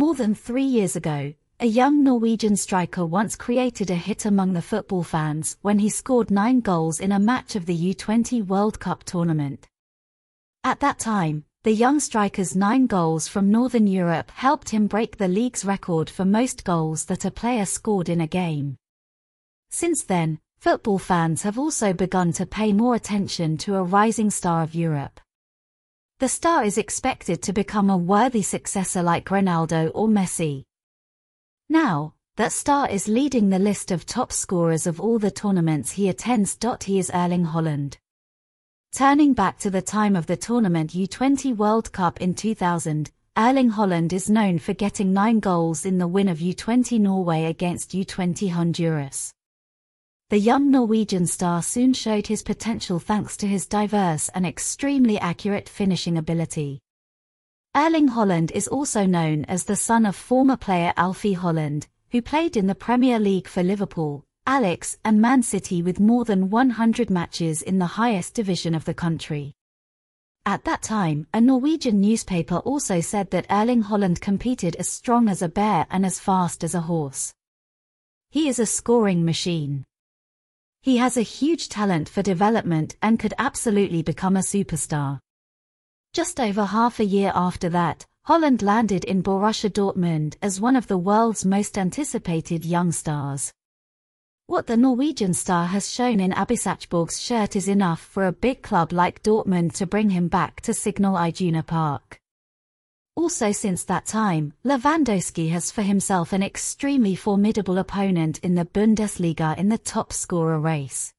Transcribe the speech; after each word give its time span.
More 0.00 0.14
than 0.14 0.34
three 0.34 0.64
years 0.64 0.96
ago, 0.96 1.34
a 1.60 1.66
young 1.66 2.02
Norwegian 2.02 2.56
striker 2.56 3.04
once 3.04 3.36
created 3.36 3.90
a 3.90 3.94
hit 3.94 4.24
among 4.24 4.54
the 4.54 4.62
football 4.62 5.02
fans 5.02 5.58
when 5.60 5.78
he 5.78 5.90
scored 5.90 6.30
nine 6.30 6.60
goals 6.60 7.00
in 7.00 7.12
a 7.12 7.18
match 7.18 7.54
of 7.54 7.66
the 7.66 7.76
U20 7.76 8.46
World 8.46 8.80
Cup 8.80 9.04
tournament. 9.04 9.68
At 10.64 10.80
that 10.80 10.98
time, 10.98 11.44
the 11.64 11.74
young 11.74 12.00
striker's 12.00 12.56
nine 12.56 12.86
goals 12.86 13.28
from 13.28 13.50
Northern 13.50 13.86
Europe 13.86 14.30
helped 14.30 14.70
him 14.70 14.86
break 14.86 15.18
the 15.18 15.28
league's 15.28 15.66
record 15.66 16.08
for 16.08 16.24
most 16.24 16.64
goals 16.64 17.04
that 17.04 17.26
a 17.26 17.30
player 17.30 17.66
scored 17.66 18.08
in 18.08 18.22
a 18.22 18.26
game. 18.26 18.78
Since 19.68 20.04
then, 20.04 20.38
football 20.60 20.98
fans 20.98 21.42
have 21.42 21.58
also 21.58 21.92
begun 21.92 22.32
to 22.32 22.46
pay 22.46 22.72
more 22.72 22.94
attention 22.94 23.58
to 23.58 23.74
a 23.74 23.82
rising 23.82 24.30
star 24.30 24.62
of 24.62 24.74
Europe. 24.74 25.20
The 26.20 26.28
star 26.28 26.64
is 26.64 26.76
expected 26.76 27.40
to 27.44 27.54
become 27.54 27.88
a 27.88 27.96
worthy 27.96 28.42
successor 28.42 29.02
like 29.02 29.30
Ronaldo 29.30 29.90
or 29.94 30.06
Messi. 30.06 30.64
Now, 31.70 32.12
that 32.36 32.52
star 32.52 32.90
is 32.90 33.08
leading 33.08 33.48
the 33.48 33.58
list 33.58 33.90
of 33.90 34.04
top 34.04 34.30
scorers 34.30 34.86
of 34.86 35.00
all 35.00 35.18
the 35.18 35.30
tournaments 35.30 35.92
he 35.92 36.10
attends. 36.10 36.58
He 36.84 36.98
is 36.98 37.10
Erling 37.14 37.46
Haaland. 37.46 37.96
Turning 38.92 39.32
back 39.32 39.58
to 39.60 39.70
the 39.70 39.80
time 39.80 40.14
of 40.14 40.26
the 40.26 40.36
tournament 40.36 40.90
U20 40.90 41.56
World 41.56 41.90
Cup 41.90 42.20
in 42.20 42.34
2000, 42.34 43.10
Erling 43.38 43.70
Haaland 43.70 44.12
is 44.12 44.28
known 44.28 44.58
for 44.58 44.74
getting 44.74 45.14
nine 45.14 45.40
goals 45.40 45.86
in 45.86 45.96
the 45.96 46.06
win 46.06 46.28
of 46.28 46.40
U20 46.40 47.00
Norway 47.00 47.46
against 47.46 47.92
U20 47.92 48.50
Honduras. 48.50 49.32
The 50.30 50.38
young 50.38 50.70
Norwegian 50.70 51.26
star 51.26 51.60
soon 51.60 51.92
showed 51.92 52.28
his 52.28 52.44
potential 52.44 53.00
thanks 53.00 53.36
to 53.38 53.48
his 53.48 53.66
diverse 53.66 54.28
and 54.28 54.46
extremely 54.46 55.18
accurate 55.18 55.68
finishing 55.68 56.16
ability. 56.16 56.78
Erling 57.76 58.10
Haaland 58.10 58.52
is 58.52 58.68
also 58.68 59.06
known 59.06 59.44
as 59.46 59.64
the 59.64 59.74
son 59.74 60.06
of 60.06 60.14
former 60.14 60.56
player 60.56 60.92
Alfie 60.96 61.34
Haaland, 61.34 61.88
who 62.12 62.22
played 62.22 62.56
in 62.56 62.68
the 62.68 62.76
Premier 62.76 63.18
League 63.18 63.48
for 63.48 63.64
Liverpool, 63.64 64.22
Alex 64.46 64.96
and 65.04 65.20
Man 65.20 65.42
City 65.42 65.82
with 65.82 65.98
more 65.98 66.24
than 66.24 66.48
100 66.48 67.10
matches 67.10 67.60
in 67.60 67.80
the 67.80 67.98
highest 67.98 68.32
division 68.32 68.72
of 68.72 68.84
the 68.84 68.94
country. 68.94 69.52
At 70.46 70.62
that 70.62 70.80
time, 70.80 71.26
a 71.34 71.40
Norwegian 71.40 72.00
newspaper 72.00 72.58
also 72.58 73.00
said 73.00 73.32
that 73.32 73.46
Erling 73.50 73.82
Haaland 73.82 74.20
competed 74.20 74.76
as 74.76 74.88
strong 74.88 75.28
as 75.28 75.42
a 75.42 75.48
bear 75.48 75.88
and 75.90 76.06
as 76.06 76.20
fast 76.20 76.62
as 76.62 76.76
a 76.76 76.82
horse. 76.82 77.34
He 78.30 78.46
is 78.46 78.60
a 78.60 78.66
scoring 78.66 79.24
machine. 79.24 79.84
He 80.82 80.96
has 80.96 81.16
a 81.18 81.22
huge 81.22 81.68
talent 81.68 82.08
for 82.08 82.22
development 82.22 82.96
and 83.02 83.18
could 83.18 83.34
absolutely 83.38 84.02
become 84.02 84.36
a 84.36 84.40
superstar. 84.40 85.18
Just 86.14 86.40
over 86.40 86.64
half 86.64 87.00
a 87.00 87.04
year 87.04 87.32
after 87.34 87.68
that, 87.68 88.06
Haaland 88.26 88.62
landed 88.62 89.04
in 89.04 89.22
Borussia 89.22 89.70
Dortmund 89.70 90.36
as 90.40 90.60
one 90.60 90.76
of 90.76 90.86
the 90.86 90.96
world's 90.96 91.44
most 91.44 91.76
anticipated 91.76 92.64
young 92.64 92.92
stars. 92.92 93.52
What 94.46 94.66
the 94.66 94.76
Norwegian 94.76 95.34
star 95.34 95.66
has 95.66 95.92
shown 95.92 96.18
in 96.18 96.32
RB 96.32 96.58
Salzburg's 96.58 97.20
shirt 97.20 97.56
is 97.56 97.68
enough 97.68 98.00
for 98.00 98.26
a 98.26 98.32
big 98.32 98.62
club 98.62 98.92
like 98.92 99.22
Dortmund 99.22 99.74
to 99.74 99.86
bring 99.86 100.10
him 100.10 100.28
back 100.28 100.60
to 100.62 100.74
Signal 100.74 101.16
Iduna 101.16 101.62
Park. 101.62 102.19
Also 103.20 103.52
since 103.52 103.84
that 103.84 104.06
time, 104.06 104.54
Lewandowski 104.64 105.50
has 105.50 105.70
for 105.70 105.82
himself 105.82 106.32
an 106.32 106.42
extremely 106.42 107.14
formidable 107.14 107.76
opponent 107.76 108.38
in 108.38 108.54
the 108.54 108.64
Bundesliga 108.64 109.54
in 109.58 109.68
the 109.68 109.76
top 109.76 110.10
scorer 110.10 110.58
race. 110.58 111.12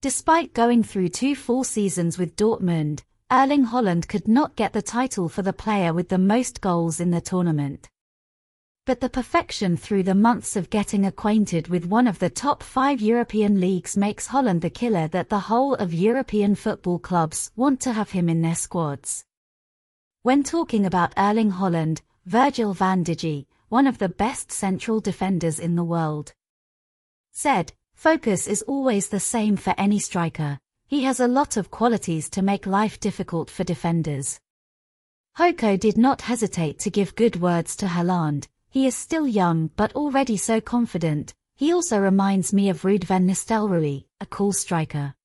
Despite 0.00 0.54
going 0.54 0.82
through 0.82 1.10
two 1.10 1.36
full 1.36 1.64
seasons 1.64 2.16
with 2.16 2.34
Dortmund, 2.34 3.02
Erling 3.30 3.66
Haaland 3.66 4.08
could 4.08 4.26
not 4.26 4.56
get 4.56 4.72
the 4.72 4.80
title 4.80 5.28
for 5.28 5.42
the 5.42 5.52
player 5.52 5.92
with 5.92 6.08
the 6.08 6.16
most 6.16 6.62
goals 6.62 6.98
in 6.98 7.10
the 7.10 7.20
tournament. 7.20 7.90
But 8.86 9.00
the 9.00 9.10
perfection 9.10 9.76
through 9.76 10.04
the 10.04 10.14
months 10.14 10.56
of 10.56 10.70
getting 10.70 11.04
acquainted 11.04 11.68
with 11.68 11.84
one 11.84 12.06
of 12.06 12.20
the 12.20 12.30
top 12.30 12.62
five 12.62 13.02
European 13.02 13.60
leagues 13.60 13.98
makes 13.98 14.28
Haaland 14.28 14.62
the 14.62 14.70
killer 14.70 15.08
that 15.08 15.28
the 15.28 15.40
whole 15.40 15.74
of 15.74 15.92
European 15.92 16.54
football 16.54 16.98
clubs 16.98 17.50
want 17.54 17.80
to 17.82 17.92
have 17.92 18.12
him 18.12 18.30
in 18.30 18.40
their 18.40 18.54
squads. 18.54 19.26
When 20.24 20.44
talking 20.44 20.86
about 20.86 21.14
Erling 21.18 21.50
Haaland, 21.50 22.00
Virgil 22.26 22.74
van 22.74 23.04
Dijk, 23.04 23.44
one 23.70 23.88
of 23.88 23.98
the 23.98 24.08
best 24.08 24.52
central 24.52 25.00
defenders 25.00 25.58
in 25.58 25.74
the 25.74 25.82
world, 25.82 26.32
said, 27.32 27.72
focus 27.94 28.46
is 28.46 28.62
always 28.62 29.08
the 29.08 29.18
same 29.18 29.56
for 29.56 29.74
any 29.76 29.98
striker. 29.98 30.60
He 30.86 31.02
has 31.02 31.18
a 31.18 31.26
lot 31.26 31.56
of 31.56 31.72
qualities 31.72 32.30
to 32.30 32.42
make 32.42 32.66
life 32.66 33.00
difficult 33.00 33.50
for 33.50 33.64
defenders. 33.64 34.38
Hoko 35.38 35.76
did 35.76 35.98
not 35.98 36.20
hesitate 36.20 36.78
to 36.80 36.90
give 36.90 37.16
good 37.16 37.40
words 37.40 37.74
to 37.76 37.86
Haaland, 37.86 38.46
he 38.70 38.86
is 38.86 38.94
still 38.94 39.26
young 39.26 39.70
but 39.74 39.92
already 39.96 40.36
so 40.36 40.60
confident. 40.60 41.34
He 41.56 41.72
also 41.72 41.98
reminds 41.98 42.52
me 42.52 42.68
of 42.68 42.82
Ruud 42.82 43.02
van 43.02 43.26
Nistelrooy, 43.26 44.04
a 44.20 44.26
cool 44.26 44.52
striker. 44.52 45.16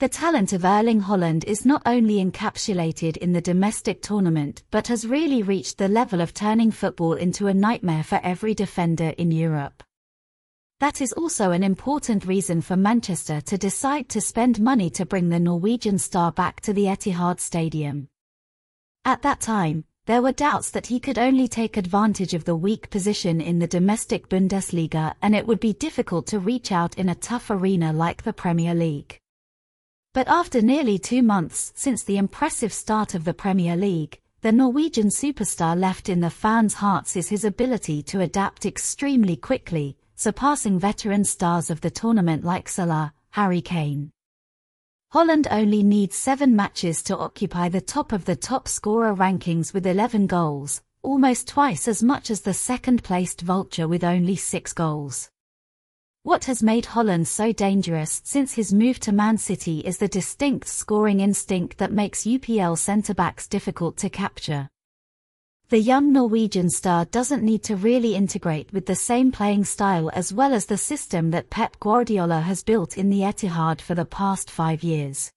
The 0.00 0.08
talent 0.08 0.54
of 0.54 0.64
Erling 0.64 1.02
Haaland 1.02 1.44
is 1.44 1.66
not 1.66 1.82
only 1.84 2.24
encapsulated 2.24 3.18
in 3.18 3.32
the 3.32 3.42
domestic 3.42 4.00
tournament 4.00 4.62
but 4.70 4.86
has 4.86 5.06
really 5.06 5.42
reached 5.42 5.76
the 5.76 5.88
level 5.88 6.22
of 6.22 6.32
turning 6.32 6.70
football 6.70 7.12
into 7.12 7.48
a 7.48 7.52
nightmare 7.52 8.02
for 8.02 8.18
every 8.22 8.54
defender 8.54 9.12
in 9.18 9.30
Europe. 9.30 9.82
That 10.78 11.02
is 11.02 11.12
also 11.12 11.50
an 11.50 11.62
important 11.62 12.24
reason 12.24 12.62
for 12.62 12.78
Manchester 12.78 13.42
to 13.42 13.58
decide 13.58 14.08
to 14.08 14.22
spend 14.22 14.58
money 14.58 14.88
to 14.88 15.04
bring 15.04 15.28
the 15.28 15.38
Norwegian 15.38 15.98
star 15.98 16.32
back 16.32 16.62
to 16.62 16.72
the 16.72 16.86
Etihad 16.86 17.38
Stadium. 17.38 18.08
At 19.04 19.20
that 19.20 19.42
time, 19.42 19.84
there 20.06 20.22
were 20.22 20.32
doubts 20.32 20.70
that 20.70 20.86
he 20.86 20.98
could 20.98 21.18
only 21.18 21.46
take 21.46 21.76
advantage 21.76 22.32
of 22.32 22.46
the 22.46 22.56
weak 22.56 22.88
position 22.88 23.42
in 23.42 23.58
the 23.58 23.66
domestic 23.66 24.30
Bundesliga 24.30 25.12
and 25.20 25.36
it 25.36 25.46
would 25.46 25.60
be 25.60 25.74
difficult 25.74 26.26
to 26.28 26.38
reach 26.38 26.72
out 26.72 26.96
in 26.96 27.10
a 27.10 27.14
tough 27.14 27.50
arena 27.50 27.92
like 27.92 28.22
the 28.22 28.32
Premier 28.32 28.74
League. 28.74 29.19
But 30.12 30.26
after 30.26 30.60
nearly 30.60 30.98
two 30.98 31.22
months 31.22 31.72
since 31.76 32.02
the 32.02 32.18
impressive 32.18 32.72
start 32.72 33.14
of 33.14 33.22
the 33.22 33.32
Premier 33.32 33.76
League, 33.76 34.20
the 34.40 34.50
Norwegian 34.50 35.06
superstar 35.06 35.78
left 35.78 36.08
in 36.08 36.18
the 36.18 36.30
fans' 36.30 36.74
hearts 36.74 37.14
is 37.14 37.28
his 37.28 37.44
ability 37.44 38.02
to 38.04 38.20
adapt 38.20 38.66
extremely 38.66 39.36
quickly, 39.36 39.96
surpassing 40.16 40.80
veteran 40.80 41.22
stars 41.22 41.70
of 41.70 41.80
the 41.80 41.90
tournament 41.90 42.42
like 42.42 42.68
Salah, 42.68 43.12
Harry 43.30 43.60
Kane. 43.60 44.10
Haaland 45.14 45.46
only 45.48 45.84
needs 45.84 46.16
seven 46.16 46.56
matches 46.56 47.04
to 47.04 47.16
occupy 47.16 47.68
the 47.68 47.80
top 47.80 48.10
of 48.10 48.24
the 48.24 48.36
top 48.36 48.66
scorer 48.66 49.14
rankings 49.14 49.72
with 49.72 49.86
11 49.86 50.26
goals, 50.26 50.82
almost 51.02 51.46
twice 51.46 51.86
as 51.86 52.02
much 52.02 52.32
as 52.32 52.40
the 52.40 52.54
second-placed 52.54 53.42
Vulture 53.42 53.86
with 53.86 54.02
only 54.02 54.34
six 54.34 54.72
goals. 54.72 55.30
What 56.22 56.44
has 56.44 56.62
made 56.62 56.84
Haaland 56.84 57.26
so 57.26 57.50
dangerous 57.50 58.20
since 58.26 58.52
his 58.52 58.74
move 58.74 59.00
to 59.00 59.10
Man 59.10 59.38
City 59.38 59.78
is 59.80 59.96
the 59.96 60.06
distinct 60.06 60.68
scoring 60.68 61.20
instinct 61.20 61.78
that 61.78 61.92
makes 61.92 62.24
UPL 62.24 62.76
centre-backs 62.76 63.48
difficult 63.48 63.96
to 63.96 64.10
capture. 64.10 64.68
The 65.70 65.78
young 65.78 66.12
Norwegian 66.12 66.68
star 66.68 67.06
doesn't 67.06 67.42
need 67.42 67.62
to 67.62 67.76
really 67.76 68.14
integrate 68.14 68.70
with 68.70 68.84
the 68.84 68.94
same 68.94 69.32
playing 69.32 69.64
style 69.64 70.10
as 70.12 70.30
well 70.30 70.52
as 70.52 70.66
the 70.66 70.76
system 70.76 71.30
that 71.30 71.48
Pep 71.48 71.80
Guardiola 71.80 72.40
has 72.40 72.62
built 72.62 72.98
in 72.98 73.08
the 73.08 73.20
Etihad 73.20 73.80
for 73.80 73.94
the 73.94 74.04
past 74.04 74.50
five 74.50 74.82
years. 74.82 75.32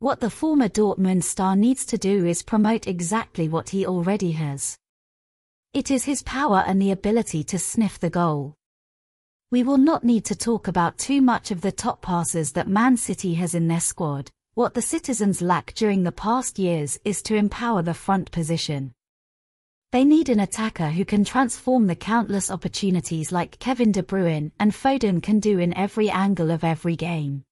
What 0.00 0.18
the 0.18 0.28
former 0.28 0.68
Dortmund 0.68 1.22
star 1.22 1.54
needs 1.54 1.86
to 1.86 1.98
do 1.98 2.26
is 2.26 2.42
promote 2.42 2.88
exactly 2.88 3.48
what 3.48 3.68
he 3.68 3.86
already 3.86 4.32
has. 4.32 4.76
It 5.72 5.92
is 5.92 6.04
his 6.04 6.24
power 6.24 6.64
and 6.66 6.82
the 6.82 6.90
ability 6.90 7.44
to 7.44 7.60
sniff 7.60 8.00
the 8.00 8.10
goal. 8.10 8.56
We 9.54 9.62
will 9.62 9.78
not 9.78 10.02
need 10.02 10.24
to 10.24 10.34
talk 10.34 10.66
about 10.66 10.98
too 10.98 11.22
much 11.22 11.52
of 11.52 11.60
the 11.60 11.70
top 11.70 12.02
passes 12.02 12.50
that 12.54 12.66
Man 12.66 12.96
City 12.96 13.34
has 13.34 13.54
in 13.54 13.68
their 13.68 13.78
squad. 13.78 14.28
What 14.54 14.74
the 14.74 14.82
citizens 14.82 15.40
lack 15.40 15.74
during 15.74 16.02
the 16.02 16.10
past 16.10 16.58
years 16.58 16.98
is 17.04 17.22
to 17.22 17.36
empower 17.36 17.80
the 17.80 17.94
front 17.94 18.32
position. 18.32 18.92
They 19.92 20.02
need 20.02 20.28
an 20.28 20.40
attacker 20.40 20.88
who 20.88 21.04
can 21.04 21.24
transform 21.24 21.86
the 21.86 21.94
countless 21.94 22.50
opportunities 22.50 23.30
like 23.30 23.60
Kevin 23.60 23.92
De 23.92 24.02
Bruyne 24.02 24.50
and 24.58 24.72
Foden 24.72 25.22
can 25.22 25.38
do 25.38 25.60
in 25.60 25.72
every 25.74 26.10
angle 26.10 26.50
of 26.50 26.64
every 26.64 26.96
game. 26.96 27.44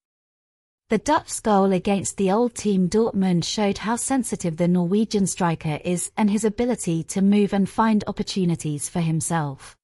The 0.88 0.98
Dutch 0.98 1.40
goal 1.40 1.70
against 1.70 2.16
the 2.16 2.32
old 2.32 2.56
team 2.56 2.88
Dortmund 2.88 3.44
showed 3.44 3.78
how 3.78 3.94
sensitive 3.94 4.56
the 4.56 4.66
Norwegian 4.66 5.28
striker 5.28 5.78
is 5.84 6.10
and 6.16 6.28
his 6.28 6.44
ability 6.44 7.04
to 7.04 7.22
move 7.22 7.52
and 7.52 7.70
find 7.70 8.02
opportunities 8.08 8.88
for 8.88 8.98
himself. 8.98 9.76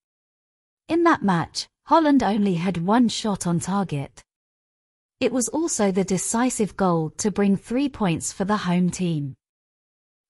In 0.88 1.04
that 1.04 1.22
match, 1.22 1.68
Haaland 1.88 2.22
only 2.22 2.52
had 2.52 2.76
one 2.86 3.08
shot 3.08 3.46
on 3.46 3.60
target. 3.60 4.22
It 5.20 5.32
was 5.32 5.48
also 5.48 5.90
the 5.90 6.04
decisive 6.04 6.76
goal 6.76 7.10
to 7.16 7.30
bring 7.30 7.56
three 7.56 7.88
points 7.88 8.30
for 8.30 8.44
the 8.44 8.58
home 8.58 8.90
team. 8.90 9.34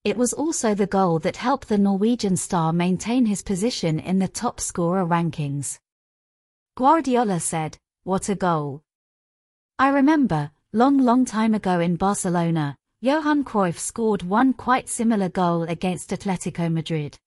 It 0.05 0.17
was 0.17 0.33
also 0.33 0.77
the 0.77 0.87
goal 0.87 1.19
that 1.19 1.37
helped 1.37 1.69
the 1.69 1.77
Norwegian 1.77 2.37
star 2.37 2.73
maintain 2.73 3.27
his 3.27 3.43
position 3.43 3.99
in 3.99 4.21
the 4.21 4.29
top 4.29 4.61
scorer 4.61 5.05
rankings. 5.05 5.81
Guardiola 6.77 7.41
said, 7.41 7.77
What 8.05 8.29
a 8.29 8.37
goal! 8.37 8.83
I 9.81 9.89
remember, 9.89 10.53
long 10.73 10.99
long 10.99 11.25
time 11.25 11.55
ago 11.55 11.81
in 11.81 11.97
Barcelona, 11.97 12.77
Johan 13.01 13.43
Cruyff 13.43 13.81
scored 13.81 14.23
one 14.23 14.53
quite 14.53 14.89
similar 14.89 15.29
goal 15.29 15.65
against 15.65 16.11
Atletico 16.11 16.73
Madrid. 16.73 17.19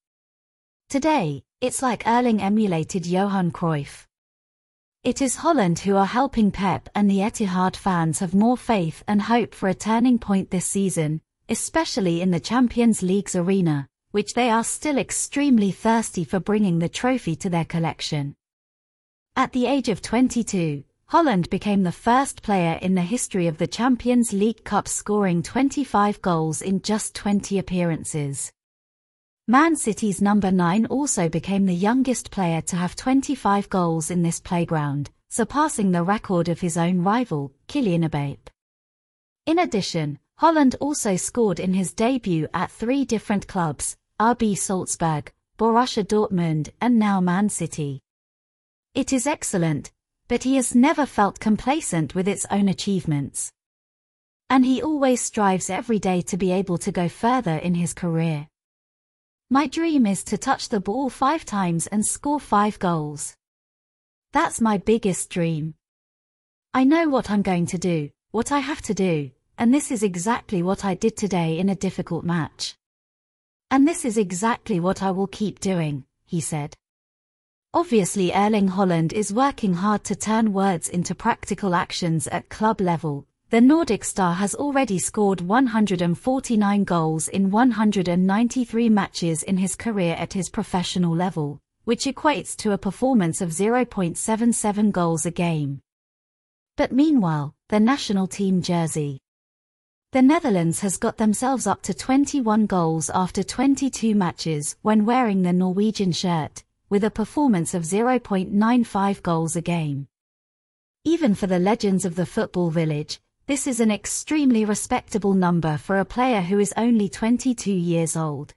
Today, 0.88 1.44
it's 1.60 1.82
like 1.82 2.08
Erling 2.08 2.42
emulated 2.42 3.06
Johan 3.06 3.52
Cruyff. 3.52 4.08
It 5.04 5.20
is 5.20 5.38
Haaland 5.38 5.80
who 5.80 5.96
are 5.96 6.06
helping 6.06 6.52
Pep 6.52 6.88
and 6.94 7.10
the 7.10 7.22
Etihad 7.22 7.76
fans 7.76 8.20
have 8.20 8.36
more 8.36 8.56
faith 8.56 9.04
and 9.08 9.20
hope 9.20 9.56
for 9.56 9.68
a 9.68 9.74
turning 9.74 10.20
point 10.20 10.52
this 10.52 10.68
season, 10.68 11.22
especially 11.50 12.22
in 12.22 12.30
the 12.30 12.40
Champions 12.40 13.02
League's 13.02 13.36
arena, 13.36 13.88
which 14.12 14.36
they 14.36 14.52
are 14.52 14.64
still 14.64 15.00
extremely 15.00 15.72
thirsty 15.72 16.24
for 16.24 16.40
bringing 16.40 16.78
the 16.78 16.88
trophy 16.88 17.36
to 17.38 17.50
their 17.50 17.66
collection. 17.66 18.36
At 19.36 19.54
the 19.54 19.66
age 19.66 19.90
of 19.90 20.04
22, 20.04 20.84
Haaland 21.12 21.50
became 21.50 21.82
the 21.82 21.92
first 21.92 22.44
player 22.44 22.78
in 22.84 22.94
the 22.94 23.02
history 23.02 23.48
of 23.48 23.58
the 23.58 23.66
Champions 23.66 24.32
League 24.34 24.64
Cup 24.64 24.88
scoring 24.88 25.42
25 25.42 26.22
goals 26.22 26.62
in 26.62 26.80
just 26.80 27.16
20 27.16 27.58
appearances. 27.58 28.52
Man 29.52 29.76
City's 29.76 30.22
number 30.22 30.50
9 30.50 30.86
also 30.86 31.28
became 31.28 31.66
the 31.66 31.76
youngest 31.76 32.32
player 32.32 32.62
to 32.62 32.78
have 32.78 32.96
25 32.96 33.70
goals 33.70 34.10
in 34.10 34.24
this 34.24 34.40
playground, 34.40 35.10
surpassing 35.28 35.92
the 35.92 36.04
record 36.04 36.48
of 36.48 36.62
his 36.62 36.78
own 36.78 37.02
rival, 37.02 37.52
Kylian 37.68 38.10
Mbappe. 38.10 38.48
In 39.46 39.60
addition, 39.60 40.20
Haaland 40.40 40.76
also 40.80 41.18
scored 41.18 41.60
in 41.60 41.74
his 41.74 41.94
debut 41.94 42.48
at 42.54 42.72
three 42.72 43.04
different 43.04 43.46
clubs, 43.50 43.98
RB 44.22 44.58
Salzburg, 44.58 45.30
Borussia 45.60 46.06
Dortmund 46.06 46.70
and 46.80 46.98
now 46.98 47.20
Man 47.20 47.50
City. 47.50 48.00
It 48.96 49.12
is 49.12 49.28
excellent, 49.28 49.92
but 50.30 50.44
he 50.44 50.56
has 50.56 50.74
never 50.74 51.06
felt 51.06 51.42
complacent 51.42 52.16
with 52.16 52.30
its 52.30 52.46
own 52.52 52.70
achievements. 52.70 53.52
And 54.50 54.64
he 54.64 54.82
always 54.82 55.20
strives 55.20 55.70
every 55.70 56.00
day 56.00 56.22
to 56.22 56.38
be 56.38 56.54
able 56.54 56.78
to 56.78 56.92
go 56.94 57.10
further 57.10 57.58
in 57.58 57.76
his 57.76 57.94
career. 57.94 58.48
My 59.54 59.68
dream 59.68 60.06
is 60.06 60.24
to 60.24 60.38
touch 60.38 60.70
the 60.70 60.80
ball 60.80 61.10
five 61.10 61.44
times 61.44 61.86
and 61.88 62.06
score 62.06 62.40
five 62.40 62.80
goals. 62.80 63.36
That's 64.32 64.62
my 64.62 64.78
biggest 64.78 65.30
dream. 65.30 65.74
I 66.74 66.86
know 66.86 67.10
what 67.10 67.30
I'm 67.30 67.42
going 67.42 67.66
to 67.66 67.78
do, 67.78 68.12
what 68.32 68.54
I 68.54 68.60
have 68.60 68.82
to 68.84 68.94
do, 68.94 69.30
and 69.58 69.74
this 69.74 69.92
is 69.92 70.04
exactly 70.04 70.64
what 70.64 70.86
I 70.86 70.94
did 70.94 71.18
today 71.18 71.60
in 71.60 71.68
a 71.68 71.76
difficult 71.76 72.24
match. 72.24 72.76
And 73.70 73.86
this 73.86 74.06
is 74.06 74.18
exactly 74.18 74.80
what 74.80 75.04
I 75.04 75.12
will 75.12 75.28
keep 75.28 75.60
doing, 75.60 76.06
he 76.24 76.40
said. 76.40 76.74
Obviously 77.74 78.34
Erling 78.34 78.70
Haaland 78.70 79.12
is 79.12 79.34
working 79.34 79.74
hard 79.74 80.06
to 80.06 80.16
turn 80.16 80.54
words 80.54 80.88
into 80.88 81.14
practical 81.14 81.76
actions 81.76 82.26
at 82.28 82.48
club 82.48 82.80
level, 82.80 83.28
the 83.52 83.60
Nordic 83.60 84.06
star 84.06 84.36
has 84.36 84.56
already 84.56 84.98
scored 84.98 85.42
149 85.42 86.84
goals 86.86 87.28
in 87.28 87.52
193 87.52 88.88
matches 88.88 89.44
in 89.44 89.58
his 89.58 89.76
career 89.76 90.16
at 90.18 90.32
his 90.32 90.48
professional 90.48 91.14
level, 91.14 91.60
which 91.84 92.06
equates 92.06 92.56
to 92.56 92.72
a 92.72 92.78
performance 92.78 93.42
of 93.42 93.50
0.77 93.50 94.94
goals 94.94 95.26
a 95.26 95.32
game. 95.32 95.82
But 96.78 96.94
meanwhile, 96.94 97.54
the 97.68 97.82
national 97.82 98.28
team 98.28 98.62
jersey. 98.62 99.20
The 100.14 100.22
Netherlands 100.22 100.80
has 100.80 100.96
got 100.96 101.18
themselves 101.18 101.68
up 101.68 101.82
to 101.82 101.94
21 101.94 102.68
goals 102.68 103.10
after 103.10 103.44
22 103.44 104.16
matches 104.16 104.78
when 104.82 105.06
wearing 105.06 105.42
the 105.42 105.52
Norwegian 105.52 106.14
shirt, 106.14 106.64
with 106.90 107.04
a 107.04 107.12
performance 107.12 107.74
of 107.74 107.84
0.95 107.84 109.22
goals 109.22 109.58
a 109.58 109.62
game. 109.62 110.08
Even 111.04 111.36
for 111.36 111.48
the 111.48 111.60
legends 111.60 112.06
of 112.06 112.16
the 112.16 112.26
football 112.26 112.70
village, 112.70 113.20
this 113.52 113.68
is 113.68 113.82
an 113.82 113.92
extremely 113.92 114.64
respectable 114.64 115.34
number 115.34 115.76
for 115.76 116.00
a 116.00 116.06
player 116.06 116.40
who 116.40 116.58
is 116.58 116.74
only 116.78 117.10
22 117.10 117.70
years 117.70 118.16
old. 118.16 118.54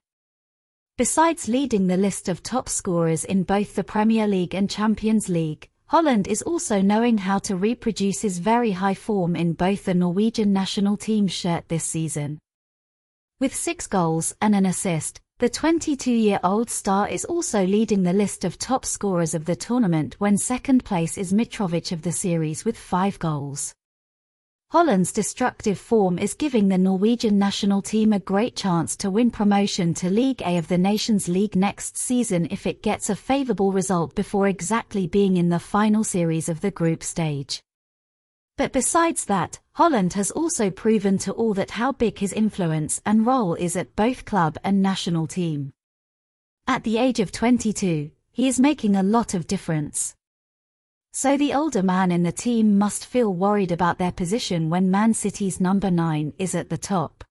Besides 0.96 1.48
leading 1.48 1.88
the 1.88 1.96
list 1.96 2.28
of 2.28 2.44
top 2.44 2.68
scorers 2.68 3.24
in 3.24 3.42
both 3.42 3.74
the 3.74 3.82
Premier 3.82 4.28
League 4.28 4.54
and 4.54 4.70
Champions 4.70 5.28
League, 5.28 5.68
Haaland 5.90 6.28
is 6.28 6.42
also 6.42 6.80
knowing 6.80 7.18
how 7.18 7.40
to 7.40 7.56
reproduce 7.56 8.20
his 8.20 8.38
very 8.38 8.70
high 8.70 8.94
form 8.94 9.34
in 9.34 9.54
both 9.54 9.86
the 9.86 9.94
Norwegian 9.94 10.52
national 10.52 10.96
team 10.96 11.26
shirt 11.26 11.68
this 11.68 11.82
season. 11.82 12.38
With 13.40 13.52
six 13.52 13.88
goals 13.88 14.36
and 14.40 14.54
an 14.54 14.64
assist, 14.64 15.20
the 15.40 15.50
22-year-old 15.50 16.70
star 16.70 17.08
is 17.08 17.24
also 17.24 17.66
leading 17.66 18.04
the 18.04 18.12
list 18.12 18.44
of 18.44 18.58
top 18.58 18.84
scorers 18.84 19.34
of 19.34 19.44
the 19.44 19.56
tournament 19.56 20.14
when 20.20 20.38
second 20.38 20.84
place 20.84 21.18
is 21.18 21.32
Mitrovic 21.32 21.90
of 21.90 22.02
the 22.02 22.12
series 22.12 22.64
with 22.64 22.78
five 22.78 23.18
goals. 23.18 23.74
Haaland's 24.74 25.12
destructive 25.12 25.78
form 25.78 26.18
is 26.18 26.34
giving 26.34 26.66
the 26.66 26.76
Norwegian 26.76 27.38
national 27.38 27.80
team 27.80 28.12
a 28.12 28.18
great 28.18 28.56
chance 28.56 28.96
to 28.96 29.08
win 29.08 29.30
promotion 29.30 29.94
to 29.94 30.10
League 30.10 30.42
A 30.44 30.58
of 30.58 30.66
the 30.66 30.76
Nations 30.76 31.28
League 31.28 31.54
next 31.54 31.96
season 31.96 32.48
if 32.50 32.66
it 32.66 32.82
gets 32.82 33.08
a 33.08 33.14
favourable 33.14 33.70
result 33.70 34.16
before 34.16 34.48
exactly 34.48 35.06
being 35.06 35.36
in 35.36 35.48
the 35.48 35.60
final 35.60 36.02
series 36.02 36.48
of 36.48 36.60
the 36.60 36.72
group 36.72 37.04
stage. 37.04 37.62
But 38.56 38.72
besides 38.72 39.26
that, 39.26 39.60
Holland 39.74 40.14
has 40.14 40.32
also 40.32 40.70
proven 40.70 41.18
to 41.18 41.30
all 41.30 41.54
that 41.54 41.70
how 41.70 41.92
big 41.92 42.18
his 42.18 42.32
influence 42.32 43.00
and 43.06 43.24
role 43.24 43.54
is 43.54 43.76
at 43.76 43.94
both 43.94 44.24
club 44.24 44.58
and 44.64 44.82
national 44.82 45.28
team. 45.28 45.72
At 46.66 46.82
the 46.82 46.98
age 46.98 47.20
of 47.20 47.30
22, 47.30 48.10
he 48.32 48.48
is 48.48 48.58
making 48.58 48.96
a 48.96 49.04
lot 49.04 49.34
of 49.34 49.46
difference. 49.46 50.16
So 51.16 51.36
the 51.36 51.54
older 51.54 51.80
man 51.80 52.10
in 52.10 52.24
the 52.24 52.32
team 52.32 52.76
must 52.76 53.06
feel 53.06 53.32
worried 53.32 53.70
about 53.70 53.98
their 53.98 54.10
position 54.10 54.68
when 54.68 54.90
Man 54.90 55.14
City's 55.14 55.60
number 55.60 55.88
9 55.88 56.32
is 56.38 56.56
at 56.56 56.70
the 56.70 56.76
top. 56.76 57.22